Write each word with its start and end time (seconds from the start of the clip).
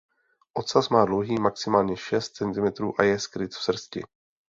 Ocas 0.53 0.89
má 0.89 1.05
dlouhý 1.05 1.39
maximálně 1.39 1.97
šest 1.97 2.31
centimetrů 2.31 2.93
a 2.99 3.03
je 3.03 3.19
skryt 3.19 3.51
v 3.51 3.63
srsti. 3.63 4.03